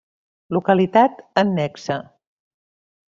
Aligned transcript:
Localitat 0.57 1.19
annexa: 1.41 1.99